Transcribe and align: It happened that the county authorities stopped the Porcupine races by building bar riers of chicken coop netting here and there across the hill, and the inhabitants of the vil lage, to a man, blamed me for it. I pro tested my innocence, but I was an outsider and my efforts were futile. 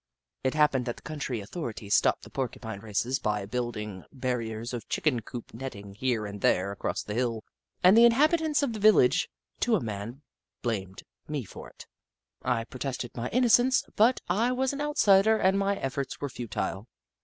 It 0.43 0.55
happened 0.55 0.87
that 0.87 0.95
the 0.95 1.01
county 1.03 1.41
authorities 1.41 1.93
stopped 1.93 2.23
the 2.23 2.31
Porcupine 2.31 2.79
races 2.79 3.19
by 3.19 3.45
building 3.45 4.03
bar 4.11 4.37
riers 4.39 4.73
of 4.73 4.89
chicken 4.89 5.19
coop 5.21 5.53
netting 5.53 5.93
here 5.93 6.25
and 6.25 6.41
there 6.41 6.71
across 6.71 7.03
the 7.03 7.13
hill, 7.13 7.43
and 7.83 7.95
the 7.95 8.05
inhabitants 8.05 8.63
of 8.63 8.73
the 8.73 8.79
vil 8.79 8.95
lage, 8.95 9.29
to 9.59 9.75
a 9.75 9.79
man, 9.79 10.23
blamed 10.63 11.03
me 11.27 11.43
for 11.43 11.69
it. 11.69 11.85
I 12.41 12.63
pro 12.63 12.79
tested 12.79 13.11
my 13.15 13.29
innocence, 13.29 13.83
but 13.95 14.19
I 14.27 14.51
was 14.51 14.73
an 14.73 14.81
outsider 14.81 15.37
and 15.37 15.59
my 15.59 15.75
efforts 15.75 16.19
were 16.19 16.29
futile. 16.29 16.87